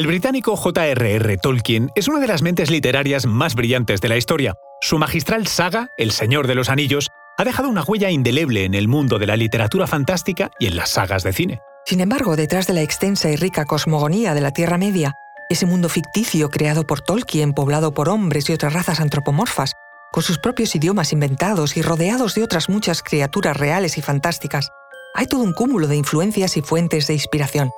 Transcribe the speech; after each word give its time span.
El 0.00 0.06
británico 0.06 0.56
J.R.R. 0.56 1.36
Tolkien 1.36 1.90
es 1.94 2.08
una 2.08 2.20
de 2.20 2.26
las 2.26 2.40
mentes 2.40 2.70
literarias 2.70 3.26
más 3.26 3.54
brillantes 3.54 4.00
de 4.00 4.08
la 4.08 4.16
historia. 4.16 4.54
Su 4.80 4.96
magistral 4.96 5.46
saga, 5.46 5.88
El 5.98 6.10
Señor 6.10 6.46
de 6.46 6.54
los 6.54 6.70
Anillos, 6.70 7.10
ha 7.36 7.44
dejado 7.44 7.68
una 7.68 7.82
huella 7.82 8.08
indeleble 8.08 8.64
en 8.64 8.74
el 8.74 8.88
mundo 8.88 9.18
de 9.18 9.26
la 9.26 9.36
literatura 9.36 9.86
fantástica 9.86 10.52
y 10.58 10.68
en 10.68 10.76
las 10.76 10.88
sagas 10.88 11.22
de 11.22 11.34
cine. 11.34 11.60
Sin 11.84 12.00
embargo, 12.00 12.34
detrás 12.34 12.66
de 12.66 12.72
la 12.72 12.80
extensa 12.80 13.28
y 13.28 13.36
rica 13.36 13.66
cosmogonía 13.66 14.32
de 14.32 14.40
la 14.40 14.52
Tierra 14.52 14.78
Media, 14.78 15.12
ese 15.50 15.66
mundo 15.66 15.90
ficticio 15.90 16.48
creado 16.48 16.86
por 16.86 17.02
Tolkien, 17.02 17.52
poblado 17.52 17.92
por 17.92 18.08
hombres 18.08 18.48
y 18.48 18.54
otras 18.54 18.72
razas 18.72 19.00
antropomorfas, 19.00 19.74
con 20.12 20.22
sus 20.22 20.38
propios 20.38 20.74
idiomas 20.74 21.12
inventados 21.12 21.76
y 21.76 21.82
rodeados 21.82 22.34
de 22.34 22.42
otras 22.42 22.70
muchas 22.70 23.02
criaturas 23.02 23.54
reales 23.54 23.98
y 23.98 24.00
fantásticas, 24.00 24.70
hay 25.14 25.26
todo 25.26 25.42
un 25.42 25.52
cúmulo 25.52 25.88
de 25.88 25.96
influencias 25.96 26.56
y 26.56 26.62
fuentes 26.62 27.06
de 27.06 27.12
inspiración. 27.12 27.70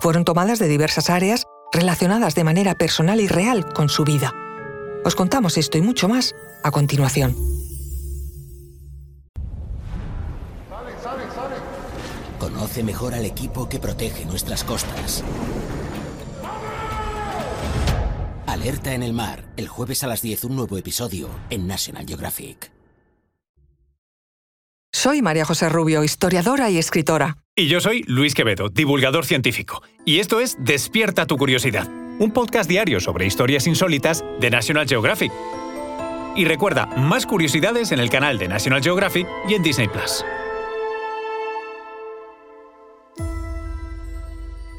Fueron 0.00 0.26
tomadas 0.26 0.58
de 0.58 0.68
diversas 0.68 1.08
áreas 1.08 1.46
relacionadas 1.72 2.34
de 2.34 2.44
manera 2.44 2.76
personal 2.76 3.20
y 3.20 3.26
real 3.26 3.72
con 3.72 3.88
su 3.88 4.04
vida. 4.04 4.32
Os 5.04 5.14
contamos 5.14 5.56
esto 5.58 5.78
y 5.78 5.82
mucho 5.82 6.08
más 6.08 6.34
a 6.62 6.70
continuación. 6.70 7.34
Conoce 12.38 12.82
mejor 12.82 13.14
al 13.14 13.24
equipo 13.24 13.68
que 13.68 13.78
protege 13.78 14.24
nuestras 14.24 14.64
costas. 14.64 15.24
Alerta 18.46 18.94
en 18.94 19.02
el 19.02 19.12
mar, 19.12 19.44
el 19.56 19.66
jueves 19.66 20.04
a 20.04 20.06
las 20.06 20.22
10 20.22 20.44
un 20.44 20.56
nuevo 20.56 20.76
episodio 20.76 21.28
en 21.50 21.66
National 21.66 22.06
Geographic. 22.06 22.70
Soy 24.92 25.22
María 25.22 25.44
José 25.44 25.68
Rubio, 25.68 26.04
historiadora 26.04 26.68
y 26.70 26.78
escritora. 26.78 27.41
Y 27.54 27.68
yo 27.68 27.82
soy 27.82 28.02
Luis 28.06 28.34
Quevedo, 28.34 28.70
divulgador 28.70 29.26
científico. 29.26 29.82
Y 30.06 30.20
esto 30.20 30.40
es 30.40 30.56
Despierta 30.58 31.26
tu 31.26 31.36
curiosidad, 31.36 31.86
un 32.18 32.30
podcast 32.32 32.66
diario 32.66 32.98
sobre 32.98 33.26
historias 33.26 33.66
insólitas 33.66 34.24
de 34.40 34.48
National 34.48 34.88
Geographic. 34.88 35.30
Y 36.34 36.46
recuerda, 36.46 36.86
más 36.86 37.26
curiosidades 37.26 37.92
en 37.92 38.00
el 38.00 38.08
canal 38.08 38.38
de 38.38 38.48
National 38.48 38.82
Geographic 38.82 39.28
y 39.50 39.52
en 39.52 39.62
Disney 39.62 39.86
Plus. 39.86 40.24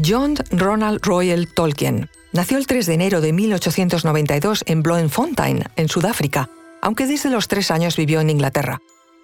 John 0.03 0.33
Ronald 0.49 0.99
Royal 1.03 1.47
Tolkien 1.53 2.09
nació 2.31 2.57
el 2.57 2.65
3 2.65 2.87
de 2.87 2.93
enero 2.95 3.21
de 3.21 3.33
1892 3.33 4.63
en 4.65 4.81
Bloemfontein, 4.81 5.65
en 5.75 5.89
Sudáfrica, 5.89 6.49
aunque 6.81 7.05
desde 7.05 7.29
los 7.29 7.47
tres 7.47 7.69
años 7.69 7.95
vivió 7.95 8.19
en 8.19 8.31
Inglaterra 8.31 8.81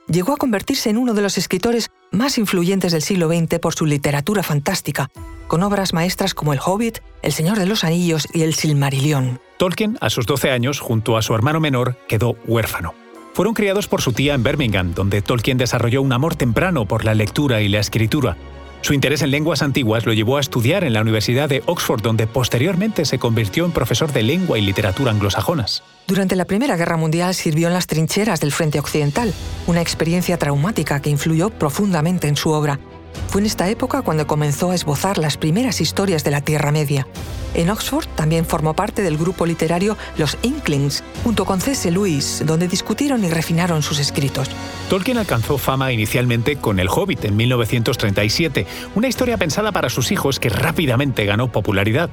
llegó 0.09 0.33
a 0.33 0.37
convertirse 0.37 0.89
en 0.89 0.97
uno 0.97 1.13
de 1.13 1.21
los 1.21 1.37
escritores 1.37 1.89
más 2.11 2.37
influyentes 2.37 2.91
del 2.91 3.01
siglo 3.01 3.29
XX 3.29 3.59
por 3.59 3.73
su 3.73 3.85
literatura 3.85 4.43
fantástica, 4.43 5.09
con 5.47 5.63
obras 5.63 5.93
maestras 5.93 6.33
como 6.33 6.53
El 6.53 6.59
Hobbit, 6.63 6.99
El 7.21 7.31
Señor 7.31 7.57
de 7.57 7.65
los 7.65 7.83
Anillos 7.83 8.27
y 8.33 8.41
El 8.41 8.53
Silmarillion. 8.53 9.39
Tolkien, 9.57 9.97
a 10.01 10.09
sus 10.09 10.25
12 10.25 10.51
años, 10.51 10.79
junto 10.79 11.17
a 11.17 11.21
su 11.21 11.33
hermano 11.35 11.59
menor, 11.59 11.97
quedó 12.07 12.35
huérfano. 12.47 12.93
Fueron 13.33 13.53
criados 13.53 13.87
por 13.87 14.01
su 14.01 14.11
tía 14.11 14.33
en 14.33 14.43
Birmingham, 14.43 14.93
donde 14.93 15.21
Tolkien 15.21 15.57
desarrolló 15.57 16.01
un 16.01 16.11
amor 16.11 16.35
temprano 16.35 16.85
por 16.85 17.05
la 17.05 17.13
lectura 17.13 17.61
y 17.61 17.69
la 17.69 17.79
escritura, 17.79 18.35
su 18.81 18.93
interés 18.93 19.21
en 19.21 19.31
lenguas 19.31 19.61
antiguas 19.61 20.05
lo 20.05 20.13
llevó 20.13 20.37
a 20.37 20.39
estudiar 20.39 20.83
en 20.83 20.93
la 20.93 21.01
Universidad 21.01 21.49
de 21.49 21.61
Oxford, 21.65 22.01
donde 22.01 22.27
posteriormente 22.27 23.05
se 23.05 23.19
convirtió 23.19 23.65
en 23.65 23.71
profesor 23.71 24.11
de 24.13 24.23
lengua 24.23 24.57
y 24.57 24.61
literatura 24.61 25.11
anglosajonas. 25.11 25.83
Durante 26.07 26.35
la 26.35 26.45
Primera 26.45 26.75
Guerra 26.75 26.97
Mundial 26.97 27.35
sirvió 27.35 27.67
en 27.67 27.73
las 27.73 27.87
trincheras 27.87 28.39
del 28.39 28.51
Frente 28.51 28.79
Occidental, 28.79 29.33
una 29.67 29.81
experiencia 29.81 30.37
traumática 30.37 31.01
que 31.01 31.09
influyó 31.09 31.49
profundamente 31.49 32.27
en 32.27 32.35
su 32.35 32.49
obra. 32.51 32.79
Fue 33.27 33.41
en 33.41 33.47
esta 33.47 33.69
época 33.69 34.01
cuando 34.01 34.25
comenzó 34.25 34.71
a 34.71 34.75
esbozar 34.75 35.17
las 35.17 35.37
primeras 35.37 35.81
historias 35.81 36.23
de 36.23 36.31
la 36.31 36.41
Tierra 36.41 36.71
Media. 36.71 37.05
En 37.53 37.69
Oxford 37.69 38.05
también 38.15 38.45
formó 38.45 38.73
parte 38.73 39.01
del 39.01 39.17
grupo 39.17 39.45
literario 39.45 39.97
Los 40.17 40.37
Inklings, 40.43 41.03
junto 41.23 41.45
con 41.45 41.61
C.S. 41.61 41.89
Lewis, 41.91 42.43
donde 42.45 42.67
discutieron 42.67 43.23
y 43.23 43.29
refinaron 43.29 43.81
sus 43.81 43.99
escritos. 43.99 44.49
Tolkien 44.89 45.17
alcanzó 45.17 45.57
fama 45.57 45.91
inicialmente 45.91 46.57
con 46.57 46.79
El 46.79 46.89
Hobbit 46.89 47.25
en 47.25 47.35
1937, 47.35 48.67
una 48.95 49.07
historia 49.07 49.37
pensada 49.37 49.71
para 49.71 49.89
sus 49.89 50.11
hijos 50.11 50.39
que 50.39 50.49
rápidamente 50.49 51.25
ganó 51.25 51.51
popularidad. 51.51 52.09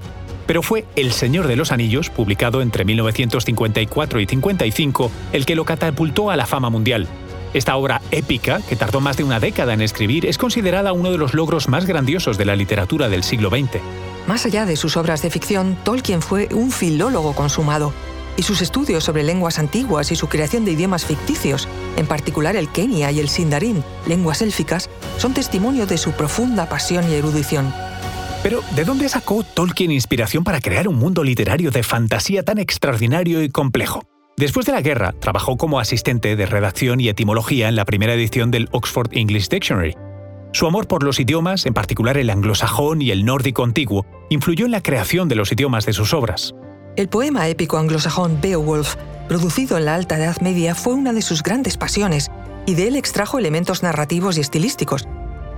Pero 0.47 0.63
fue 0.63 0.85
El 0.95 1.13
Señor 1.13 1.49
de 1.49 1.57
los 1.57 1.73
Anillos, 1.73 2.09
publicado 2.09 2.63
entre 2.63 2.85
1954 2.85 4.21
y 4.21 4.27
55, 4.27 5.11
el 5.33 5.45
que 5.45 5.57
lo 5.57 5.65
catapultó 5.65 6.31
a 6.31 6.37
la 6.37 6.47
fama 6.47 6.71
mundial. 6.71 7.09
Esta 7.53 7.77
obra 7.77 8.03
épica, 8.11 8.61
que 8.69 8.77
tardó 8.77 9.01
más 9.01 9.17
de 9.17 9.25
una 9.25 9.41
década 9.41 9.73
en 9.73 9.81
escribir, 9.81 10.27
es 10.27 10.39
considerada 10.39 10.93
uno 10.93 11.11
de 11.11 11.19
los 11.19 11.35
logros 11.35 11.69
más 11.69 11.87
grandiosos 11.87 12.39
de 12.39 12.45
la 12.45 12.57
literatura 12.57 13.09
del 13.09 13.23
siglo 13.23 13.51
XX. 13.51 13.81
Más 14.27 14.45
allá 14.45 14.67
de 14.67 14.77
sus 14.77 14.97
obras 14.97 15.23
de 15.23 15.31
ficción, 15.31 15.77
Tolkien 15.85 16.21
fue 16.21 16.49
un 16.53 16.71
filólogo 16.71 17.35
consumado, 17.35 17.93
y 18.37 18.43
sus 18.43 18.61
estudios 18.61 19.05
sobre 19.05 19.23
lenguas 19.23 19.59
antiguas 19.59 20.13
y 20.13 20.17
su 20.17 20.29
creación 20.29 20.65
de 20.65 20.73
idiomas 20.73 21.05
ficticios, 21.05 21.69
en 21.97 22.07
particular 22.07 22.57
el 22.57 22.69
Kenia 22.69 23.11
y 23.13 23.21
el 23.21 23.29
Sindarin, 23.29 23.83
lenguas 24.07 24.43
élficas, 24.43 24.91
son 25.17 25.33
testimonio 25.33 25.87
de 25.87 25.97
su 25.97 26.13
profunda 26.13 26.69
pasión 26.69 27.11
y 27.11 27.15
erudición. 27.15 27.73
Pero, 28.43 28.61
¿de 28.75 28.85
dónde 28.85 29.09
sacó 29.09 29.43
Tolkien 29.43 29.91
inspiración 29.91 30.45
para 30.45 30.61
crear 30.61 30.87
un 30.89 30.97
mundo 30.97 31.25
literario 31.25 31.71
de 31.71 31.83
fantasía 31.83 32.43
tan 32.43 32.59
extraordinario 32.59 33.43
y 33.43 33.49
complejo? 33.49 34.03
Después 34.37 34.67
de 34.67 34.73
la 34.73 34.83
guerra, 34.83 35.13
trabajó 35.13 35.57
como 35.57 35.81
asistente 35.81 36.37
de 36.37 36.47
redacción 36.47 37.01
y 37.01 37.09
etimología 37.09 37.69
en 37.69 37.77
la 37.77 37.87
primera 37.87 38.13
edición 38.13 38.51
del 38.51 38.69
Oxford 38.71 39.09
English 39.13 39.49
Dictionary. 39.49 39.95
Su 40.53 40.67
amor 40.67 40.87
por 40.87 41.03
los 41.03 41.19
idiomas, 41.19 41.67
en 41.67 41.75
particular 41.75 42.19
el 42.19 42.31
anglosajón 42.31 43.03
y 43.03 43.11
el 43.11 43.25
nórdico 43.25 43.65
antiguo, 43.65 44.07
influyó 44.29 44.67
en 44.67 44.73
la 44.73 44.83
creación 44.83 45.29
de 45.29 45.35
los 45.35 45.53
idiomas 45.53 45.87
de 45.87 45.93
sus 45.93 46.13
obras. 46.13 46.55
El 46.97 47.09
poema 47.09 47.49
épico 47.49 47.79
anglosajón 47.79 48.41
Beowulf, 48.41 48.97
producido 49.29 49.77
en 49.77 49.85
la 49.85 49.95
Alta 49.95 50.17
Edad 50.17 50.41
Media, 50.41 50.75
fue 50.75 50.95
una 50.95 51.13
de 51.13 51.23
sus 51.23 51.43
grandes 51.43 51.77
pasiones, 51.77 52.31
y 52.65 52.75
de 52.75 52.89
él 52.89 52.97
extrajo 52.97 53.39
elementos 53.39 53.83
narrativos 53.83 54.39
y 54.39 54.41
estilísticos. 54.41 55.07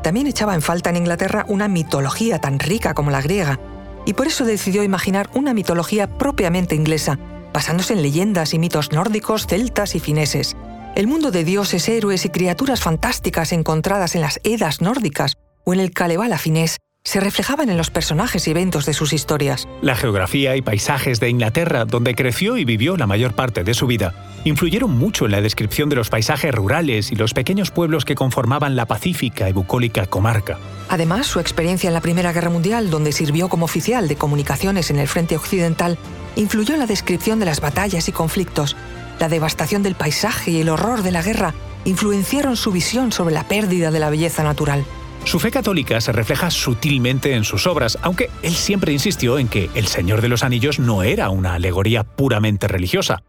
También 0.02 0.26
echaba 0.26 0.54
en 0.54 0.62
falta 0.62 0.90
en 0.90 0.96
Inglaterra 0.96 1.44
una 1.48 1.68
mitología 1.68 2.40
tan 2.40 2.58
rica 2.58 2.94
como 2.94 3.10
la 3.10 3.22
griega, 3.22 3.58
y 4.04 4.14
por 4.14 4.26
eso 4.26 4.44
decidió 4.44 4.82
imaginar 4.82 5.30
una 5.34 5.54
mitología 5.54 6.18
propiamente 6.18 6.74
inglesa, 6.74 7.18
basándose 7.52 7.94
en 7.94 8.02
leyendas 8.02 8.52
y 8.54 8.58
mitos 8.58 8.92
nórdicos, 8.92 9.46
celtas 9.46 9.94
y 9.94 10.00
fineses. 10.00 10.56
El 10.94 11.06
mundo 11.06 11.30
de 11.30 11.44
dioses, 11.44 11.88
héroes 11.88 12.24
y 12.24 12.30
criaturas 12.30 12.80
fantásticas 12.80 13.52
encontradas 13.52 14.14
en 14.14 14.22
las 14.22 14.40
Edas 14.44 14.80
nórdicas 14.80 15.36
o 15.64 15.72
en 15.72 15.80
el 15.80 15.92
Kalevala 15.92 16.38
finés 16.38 16.78
se 17.08 17.20
reflejaban 17.20 17.70
en 17.70 17.78
los 17.78 17.88
personajes 17.88 18.46
y 18.46 18.50
eventos 18.50 18.84
de 18.84 18.92
sus 18.92 19.14
historias. 19.14 19.66
La 19.80 19.96
geografía 19.96 20.56
y 20.56 20.60
paisajes 20.60 21.20
de 21.20 21.30
Inglaterra, 21.30 21.86
donde 21.86 22.14
creció 22.14 22.58
y 22.58 22.66
vivió 22.66 22.98
la 22.98 23.06
mayor 23.06 23.32
parte 23.32 23.64
de 23.64 23.72
su 23.72 23.86
vida, 23.86 24.12
influyeron 24.44 24.90
mucho 24.90 25.24
en 25.24 25.30
la 25.30 25.40
descripción 25.40 25.88
de 25.88 25.96
los 25.96 26.10
paisajes 26.10 26.54
rurales 26.54 27.10
y 27.10 27.16
los 27.16 27.32
pequeños 27.32 27.70
pueblos 27.70 28.04
que 28.04 28.14
conformaban 28.14 28.76
la 28.76 28.84
pacífica 28.84 29.48
y 29.48 29.54
bucólica 29.54 30.04
comarca. 30.04 30.58
Además, 30.90 31.26
su 31.26 31.40
experiencia 31.40 31.88
en 31.88 31.94
la 31.94 32.02
Primera 32.02 32.34
Guerra 32.34 32.50
Mundial, 32.50 32.90
donde 32.90 33.12
sirvió 33.12 33.48
como 33.48 33.64
oficial 33.64 34.06
de 34.06 34.16
comunicaciones 34.16 34.90
en 34.90 34.98
el 34.98 35.08
frente 35.08 35.34
occidental, 35.34 35.96
influyó 36.36 36.74
en 36.74 36.80
la 36.80 36.86
descripción 36.86 37.38
de 37.38 37.46
las 37.46 37.62
batallas 37.62 38.06
y 38.10 38.12
conflictos. 38.12 38.76
La 39.18 39.30
devastación 39.30 39.82
del 39.82 39.94
paisaje 39.94 40.50
y 40.50 40.60
el 40.60 40.68
horror 40.68 41.02
de 41.02 41.12
la 41.12 41.22
guerra 41.22 41.54
influenciaron 41.86 42.58
su 42.58 42.70
visión 42.70 43.12
sobre 43.12 43.32
la 43.32 43.48
pérdida 43.48 43.90
de 43.90 43.98
la 43.98 44.10
belleza 44.10 44.42
natural. 44.42 44.84
Su 45.28 45.38
fe 45.38 45.50
católica 45.50 46.00
se 46.00 46.10
refleja 46.10 46.50
sutilmente 46.50 47.34
en 47.34 47.44
sus 47.44 47.66
obras, 47.66 47.98
aunque 48.00 48.30
él 48.42 48.54
siempre 48.54 48.94
insistió 48.94 49.38
en 49.38 49.46
que 49.46 49.68
El 49.74 49.86
Señor 49.86 50.22
de 50.22 50.30
los 50.30 50.42
Anillos 50.42 50.78
no 50.78 51.02
era 51.02 51.28
una 51.28 51.52
alegoría 51.52 52.02
puramente 52.02 52.66
religiosa. 52.66 53.22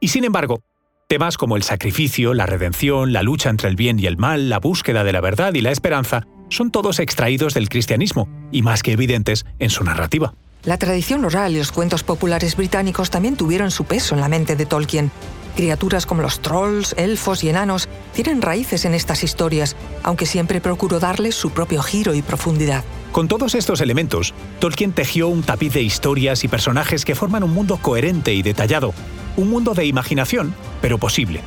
Y 0.00 0.08
sin 0.08 0.24
embargo, 0.24 0.64
temas 1.06 1.38
como 1.38 1.56
el 1.56 1.62
sacrificio, 1.62 2.34
la 2.34 2.46
redención, 2.46 3.12
la 3.12 3.22
lucha 3.22 3.50
entre 3.50 3.68
el 3.68 3.76
bien 3.76 4.00
y 4.00 4.06
el 4.06 4.16
mal, 4.16 4.48
la 4.48 4.58
búsqueda 4.58 5.04
de 5.04 5.12
la 5.12 5.20
verdad 5.20 5.54
y 5.54 5.60
la 5.60 5.70
esperanza 5.70 6.26
son 6.48 6.72
todos 6.72 6.98
extraídos 6.98 7.54
del 7.54 7.68
cristianismo 7.68 8.28
y 8.50 8.62
más 8.62 8.82
que 8.82 8.90
evidentes 8.90 9.46
en 9.60 9.70
su 9.70 9.84
narrativa. 9.84 10.34
La 10.64 10.76
tradición 10.76 11.24
oral 11.24 11.52
y 11.52 11.58
los 11.58 11.70
cuentos 11.70 12.02
populares 12.02 12.56
británicos 12.56 13.10
también 13.10 13.36
tuvieron 13.36 13.70
su 13.70 13.84
peso 13.84 14.16
en 14.16 14.22
la 14.22 14.28
mente 14.28 14.56
de 14.56 14.66
Tolkien, 14.66 15.12
Criaturas 15.56 16.04
como 16.06 16.22
los 16.22 16.40
trolls, 16.40 16.94
elfos 16.98 17.44
y 17.44 17.48
enanos 17.48 17.88
tienen 18.12 18.42
raíces 18.42 18.84
en 18.84 18.94
estas 18.94 19.22
historias, 19.22 19.76
aunque 20.02 20.26
siempre 20.26 20.60
procuró 20.60 20.98
darles 20.98 21.34
su 21.34 21.50
propio 21.50 21.82
giro 21.82 22.14
y 22.14 22.22
profundidad. 22.22 22.82
Con 23.12 23.28
todos 23.28 23.54
estos 23.54 23.80
elementos, 23.80 24.34
Tolkien 24.58 24.92
tejió 24.92 25.28
un 25.28 25.44
tapiz 25.44 25.72
de 25.72 25.82
historias 25.82 26.42
y 26.42 26.48
personajes 26.48 27.04
que 27.04 27.14
forman 27.14 27.44
un 27.44 27.54
mundo 27.54 27.78
coherente 27.80 28.34
y 28.34 28.42
detallado, 28.42 28.92
un 29.36 29.50
mundo 29.50 29.74
de 29.74 29.86
imaginación, 29.86 30.54
pero 30.82 30.98
posible. 30.98 31.40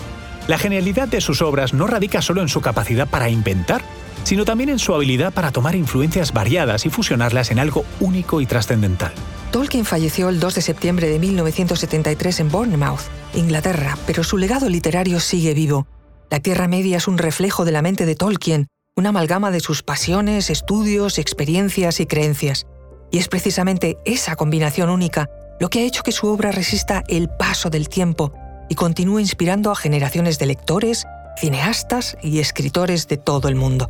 La 0.48 0.58
genialidad 0.58 1.10
de 1.10 1.20
sus 1.20 1.42
obras 1.42 1.74
no 1.74 1.88
radica 1.88 2.22
solo 2.22 2.42
en 2.42 2.48
su 2.48 2.62
capacidad 2.62 3.10
para 3.10 3.30
inventar, 3.30 3.82
sino 4.24 4.46
también 4.46 4.70
en 4.70 4.80
su 4.80 4.94
habilidad 4.94 5.34
para 5.34 5.52
tomar 5.52 5.76
influencias 5.76 6.32
variadas 6.32 6.86
y 6.86 6.90
fusionarlas 6.90 7.52
en 7.52 7.60
algo 7.60 7.84
único 8.00 8.40
y 8.40 8.46
trascendental. 8.46 9.12
Tolkien 9.52 9.86
falleció 9.86 10.28
el 10.30 10.40
2 10.40 10.56
de 10.56 10.62
septiembre 10.62 11.10
de 11.10 11.20
1973 11.20 12.42
en 12.42 12.52
Bournemouth, 12.52 13.02
Inglaterra, 13.34 13.98
pero 14.06 14.24
su 14.24 14.38
legado 14.38 14.68
literario 14.68 15.20
sigue 15.20 15.54
vivo. 15.54 15.88
La 16.30 16.42
Tierra 16.42 16.68
Media 16.68 16.98
es 16.98 17.08
un 17.08 17.18
reflejo 17.18 17.64
de 17.64 17.72
la 17.72 17.82
mente 17.82 18.06
de 18.06 18.16
Tolkien, 18.16 18.68
una 18.98 19.10
amalgama 19.10 19.50
de 19.50 19.62
sus 19.62 19.84
pasiones, 19.84 20.50
estudios, 20.50 21.18
experiencias 21.18 22.02
y 22.02 22.06
creencias. 22.06 22.66
Y 23.10 23.20
es 23.20 23.30
precisamente 23.30 23.98
esa 24.04 24.36
combinación 24.36 24.90
única 24.90 25.30
lo 25.62 25.70
que 25.70 25.80
ha 25.80 25.84
hecho 25.84 26.04
que 26.04 26.12
su 26.12 26.28
obra 26.28 26.52
resista 26.52 27.04
el 27.08 27.30
paso 27.30 27.70
del 27.70 27.88
tiempo 27.88 28.34
y 28.70 28.76
continúe 28.76 29.20
inspirando 29.20 29.72
a 29.72 29.76
generaciones 29.76 30.40
de 30.40 30.48
lectores, 30.48 31.06
cineastas 31.38 32.18
y 32.22 32.40
escritores 32.40 33.08
de 33.08 33.18
todo 33.18 33.48
el 33.48 33.56
mundo. 33.56 33.90